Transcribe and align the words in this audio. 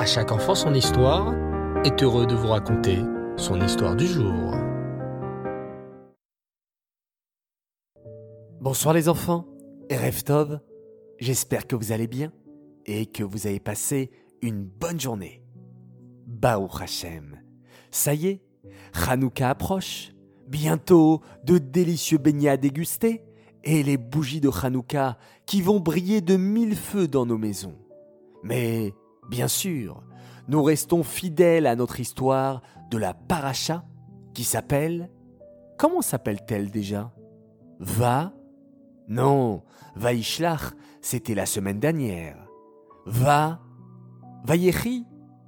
À 0.00 0.06
chaque 0.06 0.32
enfant 0.32 0.54
son 0.54 0.72
histoire 0.72 1.34
est 1.84 2.02
heureux 2.02 2.26
de 2.26 2.34
vous 2.34 2.48
raconter 2.48 3.00
son 3.36 3.60
histoire 3.60 3.94
du 3.94 4.06
jour. 4.06 4.54
Bonsoir 8.62 8.94
les 8.94 9.10
enfants, 9.10 9.44
Erev 9.90 10.22
Tov, 10.22 10.60
j'espère 11.18 11.66
que 11.66 11.76
vous 11.76 11.92
allez 11.92 12.06
bien 12.06 12.32
et 12.86 13.04
que 13.04 13.22
vous 13.22 13.46
avez 13.46 13.60
passé 13.60 14.10
une 14.40 14.64
bonne 14.64 14.98
journée. 14.98 15.42
Baou 16.26 16.66
Hashem, 16.80 17.38
ça 17.90 18.14
y 18.14 18.28
est, 18.28 18.42
Hanouka 19.06 19.50
approche, 19.50 20.14
bientôt 20.48 21.20
de 21.44 21.58
délicieux 21.58 22.16
beignets 22.16 22.48
à 22.48 22.56
déguster 22.56 23.22
et 23.64 23.82
les 23.82 23.98
bougies 23.98 24.40
de 24.40 24.48
Hanouka 24.48 25.18
qui 25.44 25.60
vont 25.60 25.78
briller 25.78 26.22
de 26.22 26.38
mille 26.38 26.74
feux 26.74 27.06
dans 27.06 27.26
nos 27.26 27.36
maisons. 27.36 27.76
Mais, 28.42 28.94
bien 29.30 29.48
sûr, 29.48 30.02
nous 30.48 30.62
restons 30.62 31.02
fidèles 31.02 31.66
à 31.66 31.76
notre 31.76 32.00
histoire 32.00 32.60
de 32.90 32.98
la 32.98 33.14
paracha 33.14 33.84
qui 34.34 34.44
s'appelle... 34.44 35.10
Comment 35.78 36.02
s'appelle-t-elle 36.02 36.70
déjà? 36.70 37.10
Va? 37.78 38.34
Non, 39.08 39.62
Vaishlach, 39.96 40.74
c'était 41.00 41.34
la 41.34 41.46
semaine 41.46 41.80
dernière. 41.80 42.36
Va? 43.06 43.60
Vayechi? 44.44 45.06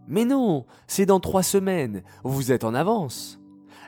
Mais 0.09 0.25
non, 0.25 0.65
c'est 0.87 1.07
dans 1.07 1.21
trois 1.21 1.43
semaines, 1.43 2.03
vous 2.25 2.51
êtes 2.51 2.65
en 2.65 2.75
avance. 2.75 3.41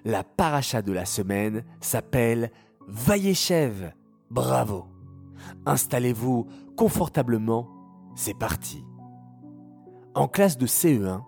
La 0.04 0.22
paracha 0.22 0.82
de 0.82 0.92
la 0.92 1.06
semaine 1.06 1.64
s'appelle 1.80 2.50
Vayeshev. 2.88 3.92
Bravo 4.30 4.86
Installez-vous 5.66 6.46
confortablement, 6.76 7.68
c'est 8.14 8.38
parti. 8.38 8.84
En 10.14 10.28
classe 10.28 10.58
de 10.58 10.66
CE1, 10.68 11.22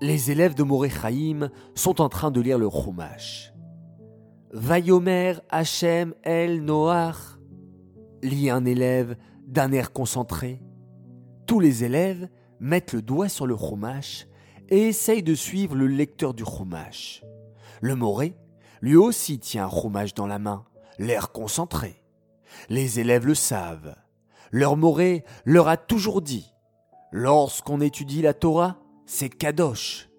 les 0.00 0.30
élèves 0.30 0.54
de 0.54 0.62
Morechaim 0.62 1.50
sont 1.74 2.00
en 2.00 2.08
train 2.08 2.30
de 2.30 2.40
lire 2.40 2.56
le 2.56 2.70
Chumash. 2.70 3.52
Vayomer 4.50 5.34
Hachem 5.50 6.14
El 6.22 6.64
Noach, 6.64 7.38
lit 8.22 8.48
un 8.48 8.64
élève 8.64 9.14
d'un 9.46 9.72
air 9.72 9.92
concentré. 9.92 10.62
Tous 11.46 11.60
les 11.60 11.84
élèves 11.84 12.30
mettent 12.60 12.94
le 12.94 13.02
doigt 13.02 13.28
sur 13.28 13.46
le 13.46 13.58
Chumash 13.58 14.26
et 14.70 14.88
essayent 14.88 15.22
de 15.22 15.34
suivre 15.34 15.76
le 15.76 15.86
lecteur 15.86 16.32
du 16.32 16.44
Chumash. 16.46 17.22
Le 17.82 17.94
Moré, 17.94 18.38
lui 18.80 18.96
aussi 18.96 19.38
tient 19.38 19.66
un 19.66 19.70
Chumash 19.70 20.14
dans 20.14 20.26
la 20.26 20.38
main, 20.38 20.64
l'air 20.98 21.30
concentré. 21.30 22.02
Les 22.70 23.00
élèves 23.00 23.26
le 23.26 23.34
savent. 23.34 23.96
Leur 24.50 24.78
Moré 24.78 25.24
leur 25.44 25.68
a 25.68 25.76
toujours 25.76 26.22
dit 26.22 26.54
Lorsqu'on 27.10 27.80
étudie 27.80 28.20
la 28.20 28.34
Torah, 28.34 28.76
c'est 29.06 29.30
Kadosh. 29.30 30.10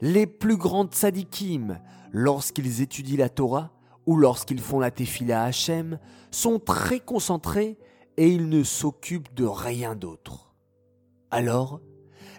Les 0.00 0.26
plus 0.26 0.56
grandes 0.56 0.94
tzadikim, 0.94 1.78
lorsqu'ils 2.10 2.80
étudient 2.80 3.18
la 3.18 3.28
Torah 3.28 3.72
ou 4.06 4.16
lorsqu'ils 4.16 4.60
font 4.60 4.80
la 4.80 4.90
tefila 4.90 5.42
à 5.42 5.46
Hachem, 5.46 5.98
sont 6.30 6.58
très 6.58 7.00
concentrés 7.00 7.76
et 8.16 8.28
ils 8.28 8.48
ne 8.48 8.62
s'occupent 8.62 9.34
de 9.34 9.44
rien 9.44 9.94
d'autre. 9.94 10.54
Alors, 11.30 11.80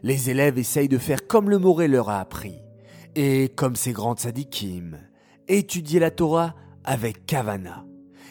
les 0.01 0.31
élèves 0.31 0.57
essayent 0.57 0.89
de 0.89 0.97
faire 0.97 1.27
comme 1.27 1.49
le 1.49 1.59
Moré 1.59 1.87
leur 1.87 2.09
a 2.09 2.19
appris, 2.19 2.55
et 3.15 3.49
comme 3.55 3.75
ces 3.75 3.91
grands 3.91 4.15
tzadikim, 4.15 4.97
étudier 5.47 5.99
la 5.99 6.09
Torah 6.09 6.55
avec 6.83 7.27
kavana, 7.27 7.85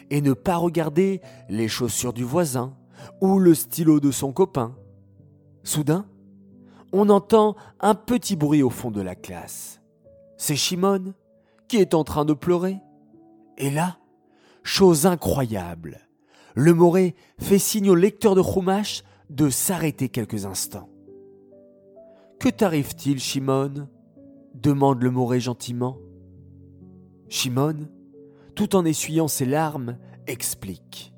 et 0.09 0.21
ne 0.21 0.33
pas 0.33 0.57
regarder 0.57 1.21
les 1.47 1.69
chaussures 1.69 2.13
du 2.13 2.23
voisin 2.25 2.75
ou 3.21 3.39
le 3.39 3.55
stylo 3.55 4.01
de 4.01 4.11
son 4.11 4.33
copain. 4.33 4.75
Soudain, 5.69 6.07
on 6.93 7.09
entend 7.09 7.55
un 7.79 7.93
petit 7.93 8.35
bruit 8.35 8.63
au 8.63 8.71
fond 8.71 8.89
de 8.89 9.01
la 9.01 9.13
classe. 9.13 9.83
C'est 10.35 10.55
Shimon 10.55 11.13
qui 11.67 11.77
est 11.77 11.93
en 11.93 12.03
train 12.03 12.25
de 12.25 12.33
pleurer. 12.33 12.77
Et 13.59 13.69
là, 13.69 13.99
chose 14.63 15.05
incroyable, 15.05 15.99
le 16.55 16.73
Moré 16.73 17.13
fait 17.37 17.59
signe 17.59 17.91
au 17.91 17.93
lecteur 17.93 18.33
de 18.33 18.41
Chumash 18.41 19.03
de 19.29 19.51
s'arrêter 19.51 20.09
quelques 20.09 20.47
instants. 20.47 20.89
Que 22.39 22.49
t'arrive-t-il, 22.49 23.19
Shimon? 23.19 23.89
demande 24.55 25.03
le 25.03 25.11
Moré 25.11 25.39
gentiment. 25.39 25.99
Shimon, 27.27 27.87
tout 28.55 28.75
en 28.75 28.85
essuyant 28.85 29.27
ses 29.27 29.45
larmes, 29.45 29.99
explique. 30.25 31.13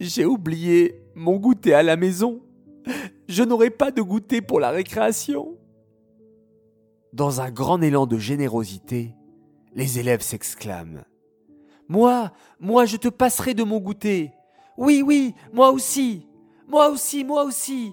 J'ai 0.00 0.24
oublié 0.24 1.04
mon 1.14 1.36
goûter 1.36 1.74
à 1.74 1.82
la 1.82 1.96
maison. 1.96 2.40
Je 3.30 3.44
n'aurai 3.44 3.70
pas 3.70 3.92
de 3.92 4.02
goûter 4.02 4.42
pour 4.42 4.58
la 4.58 4.70
récréation. 4.70 5.56
Dans 7.12 7.40
un 7.40 7.52
grand 7.52 7.80
élan 7.80 8.06
de 8.06 8.18
générosité, 8.18 9.14
les 9.72 10.00
élèves 10.00 10.20
s'exclament. 10.20 11.04
Moi, 11.88 12.32
moi, 12.58 12.86
je 12.86 12.96
te 12.96 13.06
passerai 13.06 13.54
de 13.54 13.62
mon 13.62 13.78
goûter. 13.78 14.32
Oui, 14.76 15.00
oui, 15.06 15.36
moi 15.52 15.70
aussi. 15.70 16.26
Moi 16.66 16.88
aussi, 16.90 17.22
moi 17.22 17.44
aussi. 17.44 17.92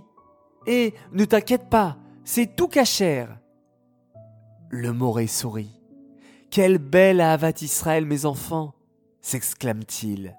Et 0.65 0.95
ne 1.11 1.23
t'inquiète 1.23 1.69
pas, 1.69 1.97
c'est 2.23 2.55
tout 2.55 2.67
cachère. 2.67 3.39
Le 4.69 4.91
Moré 4.91 5.27
sourit. 5.27 5.79
Quelle 6.49 6.79
belle 6.79 7.21
Avat 7.21 7.61
Israël, 7.61 8.07
mes 8.07 8.25
enfants 8.25 8.73
s'exclame-t-il. 9.21 10.35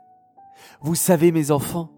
Vous 0.81 0.97
savez, 0.97 1.31
mes 1.31 1.53
enfants, 1.53 1.93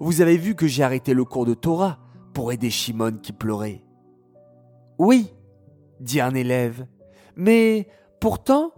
vous 0.00 0.20
avez 0.20 0.36
vu 0.36 0.56
que 0.56 0.66
j'ai 0.66 0.82
arrêté 0.82 1.14
le 1.14 1.24
cours 1.24 1.46
de 1.46 1.54
Torah 1.54 2.00
pour 2.34 2.52
aider 2.52 2.70
Shimon 2.70 3.12
qui 3.22 3.32
pleurait. 3.32 3.82
Oui, 4.98 5.32
dit 6.00 6.20
un 6.20 6.34
élève, 6.34 6.86
mais 7.36 7.88
pourtant, 8.20 8.72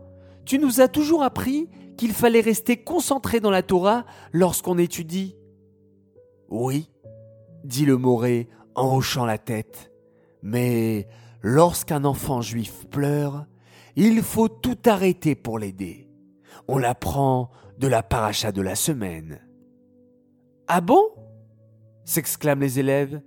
tu 0.45 0.59
nous 0.59 0.81
as 0.81 0.89
toujours 0.89 1.23
appris 1.23 1.69
qu'il 1.97 2.13
fallait 2.13 2.41
rester 2.41 2.77
concentré 2.77 3.41
dans 3.41 3.51
la 3.51 3.63
Torah 3.63 4.05
lorsqu'on 4.33 4.79
étudie. 4.79 5.37
Oui, 6.49 6.91
dit 7.65 7.87
le 7.87 7.97
Moré 7.97 8.49
en 8.75 8.95
hochant 8.95 9.25
la 9.25 9.39
tête, 9.39 9.91
mais 10.43 11.09
lorsqu'un 11.43 12.05
enfant 12.05 12.43
juif 12.43 12.87
pleure, 12.91 13.47
il 13.97 14.23
faut 14.23 14.49
tout 14.49 14.79
arrêter 14.85 15.35
pour 15.35 15.59
l'aider. 15.59 16.09
On 16.69 16.79
l'apprend 16.79 17.51
de 17.79 17.89
la 17.89 18.03
paracha 18.03 18.53
de 18.53 18.61
la 18.63 18.77
semaine. 18.77 19.41
Ah 20.69 20.81
bon? 20.81 21.03
s'exclament 22.05 22.61
les 22.61 22.79
élèves. 22.79 23.21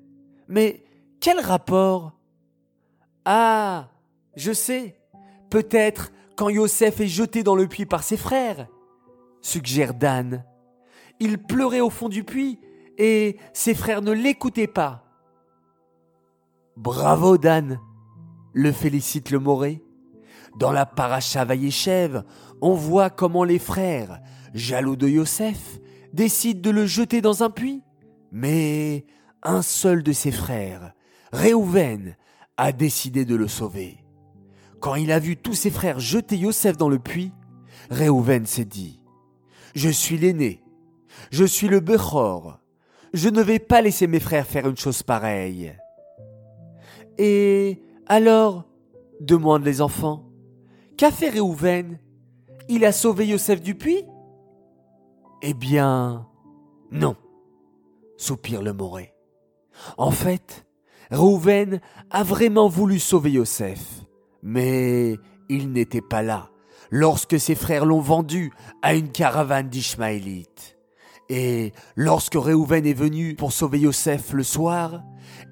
Mais 0.49 0.83
quel 1.21 1.39
rapport? 1.39 2.19
Ah, 3.23 3.91
je 4.35 4.51
sais. 4.51 4.99
Peut-être 5.49 6.11
quand 6.35 6.49
Yosef 6.49 6.99
est 6.99 7.07
jeté 7.07 7.43
dans 7.43 7.55
le 7.55 7.67
puits 7.67 7.85
par 7.85 8.03
ses 8.03 8.17
frères, 8.17 8.67
suggère 9.41 9.93
Dan. 9.93 10.43
Il 11.19 11.37
pleurait 11.37 11.81
au 11.81 11.89
fond 11.89 12.09
du 12.09 12.23
puits 12.23 12.59
et 12.97 13.37
ses 13.53 13.75
frères 13.75 14.01
ne 14.01 14.11
l'écoutaient 14.11 14.67
pas. 14.67 15.05
Bravo 16.75 17.37
Dan, 17.37 17.79
le 18.53 18.71
félicite 18.71 19.31
le 19.31 19.39
Moré. 19.39 19.83
Dans 20.57 20.71
la 20.71 20.85
paracha 20.85 21.45
Vayeshev, 21.45 22.23
on 22.61 22.73
voit 22.73 23.09
comment 23.09 23.43
les 23.43 23.59
frères, 23.59 24.19
jaloux 24.53 24.95
de 24.95 25.07
Yosef, 25.07 25.79
décident 26.13 26.61
de 26.61 26.69
le 26.71 26.85
jeter 26.85 27.21
dans 27.21 27.43
un 27.43 27.49
puits. 27.49 27.83
Mais 28.31 29.05
un 29.43 29.61
seul 29.61 30.03
de 30.03 30.11
ses 30.11 30.31
frères, 30.31 30.93
Réhouven, 31.31 32.15
a 32.57 32.71
décidé 32.71 33.25
de 33.25 33.35
le 33.35 33.47
sauver. 33.47 34.03
Quand 34.79 34.95
il 34.95 35.11
a 35.11 35.19
vu 35.19 35.37
tous 35.37 35.53
ses 35.53 35.71
frères 35.71 35.99
jeter 35.99 36.37
Yosef 36.37 36.77
dans 36.77 36.89
le 36.89 36.99
puits, 36.99 37.31
Réhouven 37.89 38.45
s'est 38.45 38.65
dit 38.65 39.01
Je 39.75 39.89
suis 39.89 40.17
l'aîné, 40.17 40.63
je 41.31 41.45
suis 41.45 41.67
le 41.67 41.79
Bechor, 41.79 42.59
je 43.13 43.29
ne 43.29 43.41
vais 43.41 43.59
pas 43.59 43.81
laisser 43.81 44.07
mes 44.07 44.19
frères 44.19 44.47
faire 44.47 44.67
une 44.67 44.77
chose 44.77 45.03
pareille. 45.03 45.75
Et 47.17 47.81
alors 48.07 48.65
demandent 49.19 49.65
les 49.65 49.81
enfants. 49.81 50.25
Qu'a 50.97 51.11
fait 51.11 51.29
Réhouven 51.29 51.99
Il 52.67 52.85
a 52.85 52.91
sauvé 52.91 53.27
Yosef 53.27 53.61
du 53.61 53.75
puits? 53.75 54.05
Eh 55.41 55.53
bien, 55.53 56.27
non, 56.91 57.15
soupire 58.17 58.61
le 58.61 58.73
Moré. 58.73 59.13
En 59.97 60.11
fait, 60.11 60.65
Réhouven 61.11 61.81
a 62.11 62.23
vraiment 62.23 62.67
voulu 62.67 62.99
sauver 62.99 63.31
Yosef, 63.31 63.79
mais 64.43 65.17
il 65.49 65.71
n'était 65.71 66.01
pas 66.01 66.21
là 66.21 66.49
lorsque 66.91 67.39
ses 67.39 67.55
frères 67.55 67.85
l'ont 67.85 68.01
vendu 68.01 68.51
à 68.81 68.95
une 68.95 69.11
caravane 69.11 69.69
d'Ishmaélites. 69.69 70.77
Et 71.29 71.73
lorsque 71.95 72.35
Réhouven 72.35 72.85
est 72.85 72.93
venu 72.93 73.35
pour 73.35 73.51
sauver 73.51 73.79
Yosef 73.79 74.33
le 74.33 74.43
soir, 74.43 75.03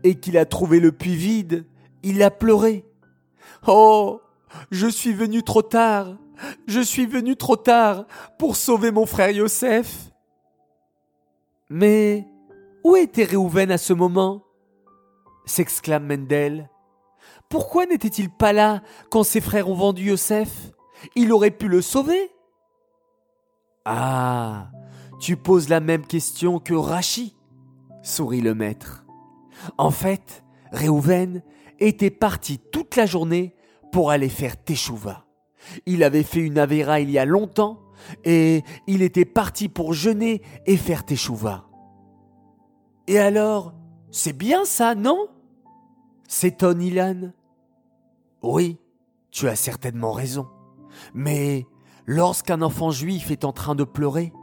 et 0.04 0.16
qu'il 0.16 0.38
a 0.38 0.46
trouvé 0.46 0.80
le 0.80 0.92
puits 0.92 1.16
vide, 1.16 1.66
il 2.04 2.24
a 2.24 2.32
pleuré. 2.32 2.86
Oh, 3.68 4.22
je 4.72 4.88
suis 4.88 5.14
venu 5.14 5.44
trop 5.44 5.62
tard. 5.62 6.18
Je 6.68 6.80
suis 6.80 7.06
venu 7.06 7.36
trop 7.36 7.56
tard 7.56 8.06
pour 8.38 8.56
sauver 8.56 8.92
mon 8.92 9.06
frère 9.06 9.32
Yosef. 9.32 10.12
Mais 11.70 12.28
où 12.84 12.96
était 12.96 13.24
Réhouven 13.24 13.72
à 13.72 13.78
ce 13.78 13.94
moment? 13.94 14.44
s'exclame 15.46 16.06
Mendel. 16.06 16.70
Pourquoi 17.50 17.86
n'était-il 17.86 18.30
pas 18.30 18.54
là 18.54 18.82
quand 19.10 19.24
ses 19.24 19.42
frères 19.42 19.70
ont 19.70 19.76
vendu 19.76 20.10
Yosef? 20.10 20.72
Il 21.16 21.32
aurait 21.32 21.52
pu 21.52 21.68
le 21.68 21.82
sauver? 21.82 22.32
Ah, 23.86 24.70
tu 25.20 25.38
poses 25.38 25.70
la 25.70 25.80
même 25.80 26.06
question 26.06 26.60
que 26.60 26.74
Rachi, 26.74 27.36
sourit 28.04 28.42
le 28.42 28.54
maître. 28.54 29.06
En 29.78 29.92
fait, 29.92 30.44
Réhouven 30.72 31.42
était 31.80 32.12
parti 32.12 32.60
toute 32.60 32.96
la 32.96 33.06
journée 33.06 33.56
pour 33.92 34.12
aller 34.12 34.30
faire 34.30 34.62
Teshuvah. 34.62 35.26
Il 35.86 36.04
avait 36.04 36.24
fait 36.24 36.40
une 36.40 36.60
avéra 36.60 37.00
il 37.00 37.10
y 37.10 37.18
a 37.18 37.26
longtemps 37.26 37.80
et 38.26 38.64
il 38.88 39.02
était 39.02 39.26
parti 39.26 39.70
pour 39.70 39.94
jeûner 39.94 40.42
et 40.66 40.78
faire 40.78 41.06
Teshuvah. 41.06 41.67
Et 43.08 43.20
alors, 43.20 43.74
c'est 44.12 44.34
bien 44.34 44.66
ça, 44.66 44.96
non? 44.96 45.28
S'étonne 46.28 46.82
Ilan. 46.82 47.32
Oui, 48.44 48.78
tu 49.32 49.48
as 49.48 49.56
certainement 49.56 50.12
raison. 50.12 50.48
Mais 51.14 51.66
lorsqu'un 52.06 52.62
enfant 52.62 52.92
juif 52.92 53.32
est 53.32 53.46
en 53.46 53.54
train 53.54 53.76
de 53.76 53.86
pleurer, 53.86 54.34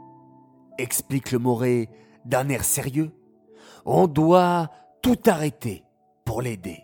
explique 0.79 1.31
le 1.31 1.39
Moré 1.39 1.89
d'un 2.25 2.49
air 2.49 2.63
sérieux, 2.63 3.11
on 3.85 4.07
doit 4.07 4.71
tout 5.03 5.19
arrêter 5.27 5.83
pour 6.25 6.41
l'aider, 6.41 6.79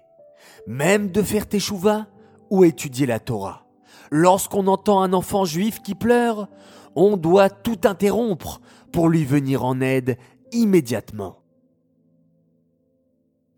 même 0.67 1.09
de 1.09 1.23
faire 1.23 1.49
teshuva 1.49 2.07
ou 2.51 2.63
étudier 2.63 3.07
la 3.07 3.19
Torah. 3.19 3.65
Lorsqu'on 4.11 4.67
entend 4.67 5.01
un 5.01 5.13
enfant 5.13 5.45
juif 5.45 5.81
qui 5.81 5.95
pleure, 5.95 6.47
on 6.95 7.17
doit 7.17 7.49
tout 7.49 7.79
interrompre 7.85 8.61
pour 8.91 9.09
lui 9.09 9.25
venir 9.25 9.65
en 9.65 9.81
aide 9.81 10.17
immédiatement. 10.51 11.40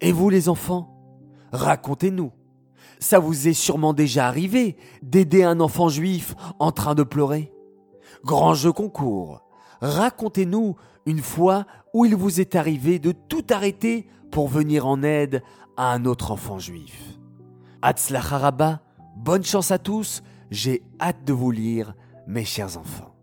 Et 0.04 0.12
vous 0.12 0.30
les 0.30 0.50
enfants, 0.50 0.90
racontez-nous. 1.54 2.34
Ça 3.00 3.20
vous 3.20 3.48
est 3.48 3.54
sûrement 3.54 3.94
déjà 3.94 4.28
arrivé 4.28 4.76
d'aider 5.02 5.44
un 5.44 5.62
enfant 5.62 5.88
juif 5.88 6.36
en 6.60 6.74
train 6.74 6.94
de 6.94 7.04
pleurer 7.04 7.54
Grand 8.26 8.54
jeu 8.54 8.74
concours. 8.74 9.44
Racontez-nous 9.80 10.76
une 11.06 11.22
fois 11.22 11.66
où 11.94 12.04
il 12.04 12.18
vous 12.18 12.42
est 12.42 12.56
arrivé 12.56 13.00
de 13.00 13.14
tout 13.14 13.46
arrêter 13.50 14.06
pour 14.30 14.50
venir 14.50 14.88
en 14.88 15.04
aide 15.04 15.42
à 15.78 15.94
un 15.94 16.04
autre 16.04 16.32
enfant 16.32 16.60
juif. 16.60 17.18
Haraba, 17.82 18.82
bonne 19.16 19.46
chance 19.46 19.72
à 19.72 19.78
tous, 19.78 20.22
j'ai 20.52 20.84
hâte 21.00 21.24
de 21.24 21.32
vous 21.32 21.52
lire, 21.52 21.96
mes 22.28 22.44
chers 22.44 22.78
enfants. 22.78 23.16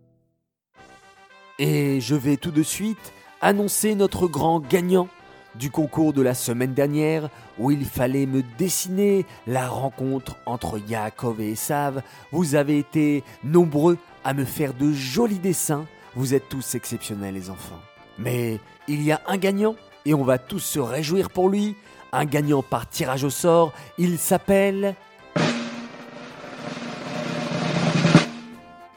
Et 1.59 2.01
je 2.01 2.15
vais 2.15 2.37
tout 2.37 2.51
de 2.51 2.63
suite 2.63 3.13
annoncer 3.39 3.93
notre 3.93 4.27
grand 4.27 4.59
gagnant 4.59 5.09
du 5.55 5.69
concours 5.69 6.13
de 6.13 6.21
la 6.21 6.33
semaine 6.33 6.73
dernière 6.73 7.29
où 7.59 7.71
il 7.71 7.85
fallait 7.85 8.25
me 8.25 8.41
dessiner 8.57 9.25
la 9.47 9.67
rencontre 9.67 10.37
entre 10.45 10.79
Yaakov 10.79 11.41
et 11.41 11.51
Esav. 11.51 12.01
Vous 12.31 12.55
avez 12.55 12.79
été 12.79 13.23
nombreux 13.43 13.97
à 14.23 14.33
me 14.33 14.45
faire 14.45 14.73
de 14.73 14.91
jolis 14.91 15.39
dessins. 15.39 15.85
Vous 16.15 16.33
êtes 16.33 16.49
tous 16.49 16.75
exceptionnels 16.75 17.33
les 17.33 17.49
enfants. 17.49 17.79
Mais 18.17 18.59
il 18.87 19.01
y 19.01 19.11
a 19.11 19.21
un 19.27 19.37
gagnant 19.37 19.75
et 20.05 20.13
on 20.13 20.23
va 20.23 20.37
tous 20.37 20.59
se 20.59 20.79
réjouir 20.79 21.29
pour 21.29 21.49
lui. 21.49 21.75
Un 22.13 22.25
gagnant 22.25 22.61
par 22.61 22.89
tirage 22.89 23.23
au 23.23 23.29
sort. 23.29 23.73
Il 23.97 24.17
s'appelle... 24.17 24.95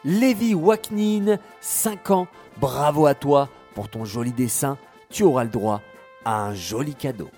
Lévi 0.06 0.54
Waknin, 0.54 1.38
5 1.62 2.10
ans. 2.10 2.26
Bravo 2.58 3.06
à 3.06 3.14
toi 3.14 3.48
pour 3.74 3.88
ton 3.88 4.04
joli 4.04 4.32
dessin. 4.32 4.76
Tu 5.08 5.22
auras 5.22 5.44
le 5.44 5.50
droit 5.50 5.80
un 6.24 6.54
joli 6.54 6.94
cadeau. 6.94 7.30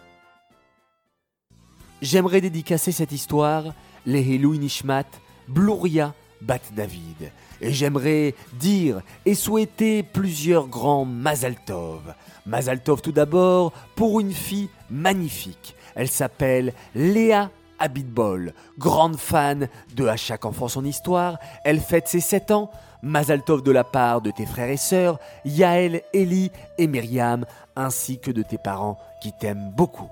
J'aimerais 2.03 2.41
dédicacer 2.41 2.93
cette 2.93 3.13
histoire, 3.13 3.65
les 4.05 4.35
Helou 4.35 4.55
Nishmat, 4.57 5.07
Bluria, 5.49 6.15
Bat 6.43 6.61
David. 6.75 7.33
Et 7.61 7.73
j'aimerais 7.73 8.35
dire 8.55 9.01
et 9.25 9.35
souhaiter 9.35 10.03
plusieurs 10.03 10.69
grands 10.69 11.07
Mazaltov. 11.07 12.15
Mazaltov 12.45 13.01
tout 13.01 13.13
d'abord 13.13 13.73
pour 13.95 14.21
une 14.21 14.33
fille 14.33 14.69
magnifique. 14.91 15.75
Elle 15.95 16.09
s'appelle 16.09 16.75
Léa 16.95 17.51
Abitbol, 17.79 18.53
grande 18.79 19.17
fan 19.17 19.69
de 19.95 20.07
À 20.07 20.17
chaque 20.17 20.45
enfant 20.45 20.69
son 20.69 20.85
histoire. 20.85 21.39
Elle 21.65 21.81
fête 21.81 22.09
ses 22.09 22.21
7 22.21 22.51
ans. 22.51 22.71
Mazaltov 23.07 23.63
de 23.63 23.71
la 23.71 23.85
part 23.85 24.21
de 24.21 24.33
tes 24.33 24.47
frères 24.47 24.69
et 24.69 24.77
sœurs, 24.77 25.21
Yael, 25.45 26.03
Eli 26.13 26.51
et 26.77 26.89
Myriam, 26.89 27.47
ainsi 27.77 28.19
que 28.19 28.33
de 28.33 28.43
tes 28.43 28.59
parents 28.59 28.99
qui 29.23 29.33
t'aiment 29.33 29.71
beaucoup. 29.77 30.09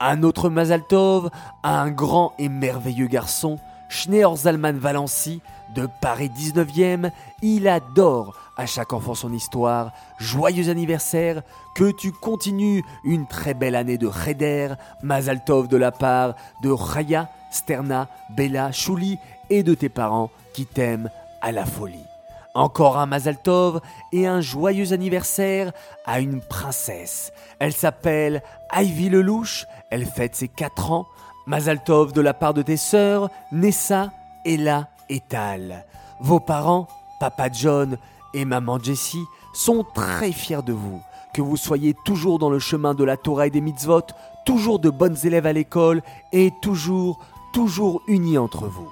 Un 0.00 0.22
autre 0.22 0.48
Mazaltov 0.48 1.28
un 1.62 1.90
grand 1.90 2.32
et 2.38 2.48
merveilleux 2.48 3.06
garçon, 3.06 3.58
Schneor 3.90 4.36
Zalman 4.36 4.78
Valency, 4.78 5.42
de 5.74 5.86
Paris 6.00 6.30
19e, 6.34 7.10
il 7.42 7.68
adore 7.68 8.34
à 8.56 8.64
chaque 8.64 8.94
enfant 8.94 9.14
son 9.14 9.34
histoire. 9.34 9.92
Joyeux 10.18 10.70
anniversaire, 10.70 11.42
que 11.76 11.90
tu 11.90 12.12
continues 12.12 12.82
une 13.04 13.26
très 13.26 13.52
belle 13.52 13.74
année 13.74 13.98
de 13.98 14.10
Cheder, 14.10 14.74
Mazaltov 15.02 15.68
de 15.68 15.76
la 15.76 15.92
part 15.92 16.34
de 16.62 16.70
Raya, 16.70 17.28
Sterna, 17.50 18.08
Bella, 18.30 18.72
Chouli 18.72 19.18
et 19.50 19.62
de 19.62 19.74
tes 19.74 19.90
parents 19.90 20.30
qui 20.54 20.64
t'aiment 20.64 21.10
à 21.42 21.52
la 21.52 21.66
folie. 21.66 22.06
Encore 22.58 22.98
un 22.98 23.06
Mazaltov 23.06 23.80
et 24.10 24.26
un 24.26 24.40
joyeux 24.40 24.92
anniversaire 24.92 25.70
à 26.04 26.18
une 26.18 26.40
princesse. 26.40 27.32
Elle 27.60 27.72
s'appelle 27.72 28.42
Ivy 28.74 29.10
Lelouch, 29.10 29.64
elle 29.90 30.04
fête 30.04 30.34
ses 30.34 30.48
4 30.48 30.90
ans. 30.90 31.06
Mazaltov 31.46 32.12
de 32.12 32.20
la 32.20 32.34
part 32.34 32.54
de 32.54 32.62
tes 32.62 32.76
sœurs, 32.76 33.30
Nessa, 33.52 34.10
Ella 34.44 34.88
et 35.08 35.20
Tal. 35.20 35.86
Vos 36.18 36.40
parents, 36.40 36.88
Papa 37.20 37.48
John 37.52 37.96
et 38.34 38.44
Maman 38.44 38.80
Jessie, 38.80 39.24
sont 39.54 39.86
très 39.94 40.32
fiers 40.32 40.64
de 40.66 40.72
vous. 40.72 41.00
Que 41.32 41.42
vous 41.42 41.56
soyez 41.56 41.94
toujours 42.04 42.40
dans 42.40 42.50
le 42.50 42.58
chemin 42.58 42.92
de 42.92 43.04
la 43.04 43.16
Torah 43.16 43.46
et 43.46 43.50
des 43.50 43.60
mitzvot, 43.60 44.02
toujours 44.44 44.80
de 44.80 44.90
bonnes 44.90 45.18
élèves 45.22 45.46
à 45.46 45.52
l'école 45.52 46.02
et 46.32 46.50
toujours, 46.60 47.20
toujours 47.52 48.02
unis 48.08 48.36
entre 48.36 48.66
vous. 48.66 48.90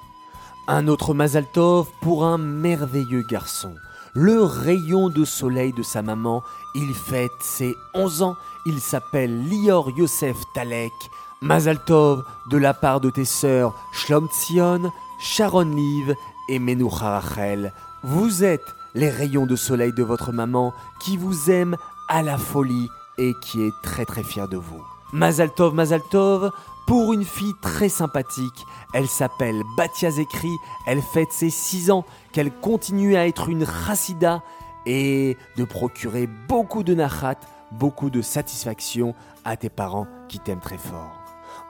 Un 0.69 0.89
autre 0.89 1.15
Mazaltov 1.15 1.87
pour 2.01 2.25
un 2.25 2.39
merveilleux 2.39 3.23
garçon. 3.23 3.77
Le 4.15 4.43
rayon 4.43 5.11
de 5.11 5.25
soleil 5.25 5.73
de 5.73 5.85
sa 5.85 6.03
maman, 6.03 6.43
il 6.75 6.93
fête 6.93 7.31
ses 7.39 7.77
11 7.95 8.23
ans, 8.23 8.37
il 8.65 8.81
s'appelle 8.81 9.49
Lior 9.49 9.91
Yosef 9.97 10.37
Talek. 10.55 10.93
Mazaltov 11.41 12.25
de 12.51 12.57
la 12.57 12.75
part 12.75 13.01
de 13.01 13.11
tes 13.11 13.25
sœurs 13.25 13.77
Shlom 13.93 14.27
Tzion, 14.27 14.91
Sharon 15.21 15.71
Liv 15.71 16.17
et 16.49 16.59
Menucha 16.59 17.21
Rachel. 17.21 17.73
Vous 18.03 18.43
êtes 18.43 18.75
les 18.97 19.11
rayons 19.11 19.47
de 19.47 19.55
soleil 19.55 19.93
de 19.93 20.03
votre 20.03 20.33
maman 20.33 20.75
qui 20.99 21.17
vous 21.17 21.49
aime 21.49 21.77
à 22.09 22.23
la 22.23 22.39
folie 22.39 22.89
et 23.19 23.35
qui 23.41 23.63
est 23.63 23.75
très 23.85 24.05
très 24.05 24.25
fière 24.25 24.49
de 24.49 24.57
vous. 24.57 24.96
Mazaltov, 25.17 25.73
Mazaltov, 25.73 26.51
pour 26.87 27.15
une 27.15 27.25
fille 27.25 27.55
très 27.63 27.89
sympathique. 27.89 28.67
Elle 28.93 29.07
s'appelle 29.07 29.63
Batia 29.75 30.11
Zekri, 30.11 30.53
elle 30.87 31.01
fête 31.01 31.33
ses 31.33 31.49
6 31.49 31.91
ans, 31.91 32.05
qu'elle 32.33 32.53
continue 32.53 33.17
à 33.17 33.27
être 33.27 33.49
une 33.49 33.65
chassida 33.65 34.43
et 34.85 35.39
de 35.57 35.65
procurer 35.65 36.29
beaucoup 36.49 36.83
de 36.83 36.93
nachat, 36.93 37.41
beaucoup 37.73 38.11
de 38.11 38.21
satisfaction 38.21 39.15
à 39.47 39.57
tes 39.57 39.71
parents 39.71 40.07
qui 40.29 40.39
t'aiment 40.39 40.61
très 40.61 40.77
fort. 40.77 41.17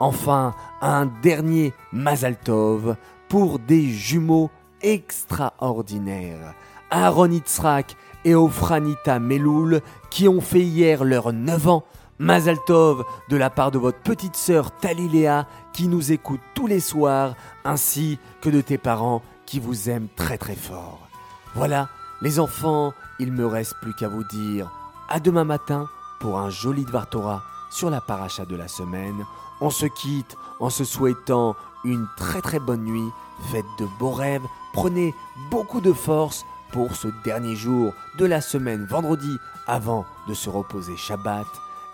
Enfin, 0.01 0.53
un 0.81 1.07
dernier 1.07 1.73
Mazaltov 1.93 2.97
pour 3.29 3.61
des 3.61 3.87
jumeaux 3.87 4.51
extraordinaires. 4.83 6.53
Aaron 6.91 7.31
Itzrak 7.31 7.97
et 8.25 8.35
Ofranita 8.35 9.21
Meloul 9.21 9.83
qui 10.11 10.27
ont 10.27 10.41
fait 10.41 10.63
hier 10.63 11.05
leurs 11.05 11.33
9 11.33 11.69
ans 11.69 11.85
Mazaltov 12.19 13.05
de 13.29 13.37
la 13.37 13.51
part 13.51 13.71
de 13.71 13.79
votre 13.79 13.99
petite 13.99 14.37
sœur 14.37 14.71
Taliléa 14.71 15.47
qui 15.75 15.87
nous 15.87 16.13
écoute 16.13 16.41
tous 16.55 16.67
les 16.67 16.81
soirs, 16.81 17.35
ainsi 17.65 18.19
que 18.41 18.49
de 18.49 18.63
tes 18.63 18.79
parents 18.79 19.23
qui 19.45 19.61
vous 19.61 19.91
aiment 19.91 20.09
très 20.17 20.39
très 20.39 20.57
fort. 20.57 21.07
Voilà, 21.55 21.89
les 22.23 22.41
enfants, 22.41 22.95
il 23.19 23.33
me 23.33 23.47
reste 23.47 23.75
plus 23.83 23.95
qu'à 23.95 24.09
vous 24.09 24.25
dire 24.25 24.71
à 25.09 25.21
demain 25.21 25.45
matin 25.45 25.89
pour 26.19 26.39
un 26.39 26.49
joli 26.49 26.85
Dvartora 26.85 27.43
sur 27.71 27.91
la 27.91 28.01
paracha 28.01 28.47
de 28.47 28.57
la 28.57 28.69
semaine. 28.69 29.25
On 29.61 29.71
se 29.71 29.87
quitte 29.87 30.37
en 30.59 30.71
se 30.71 30.85
souhaitant 30.85 31.55
une 31.85 32.07
très 32.17 32.41
très 32.41 32.59
bonne 32.59 32.85
nuit, 32.85 33.11
faites 33.53 33.67
de 33.79 33.87
beaux 33.99 34.11
rêves, 34.11 34.47
prenez 34.73 35.15
beaucoup 35.51 35.83
de 35.83 35.93
force 35.93 36.47
pour 36.73 36.97
ce 36.97 37.09
dernier 37.25 37.55
jour 37.55 37.93
de 38.19 38.25
la 38.25 38.41
semaine 38.41 38.87
vendredi 38.87 39.37
avant 39.67 40.05
de 40.29 40.35
se 40.35 40.49
reposer 40.49 40.97
Shabbat. 40.97 41.47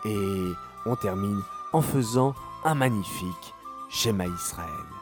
Et 0.05 0.55
on 0.87 0.97
termine 0.97 1.43
en 1.73 1.83
faisant 1.83 2.35
un 2.65 2.75
magnifique 2.75 3.55
schéma 3.89 4.27
Israël. 4.27 5.02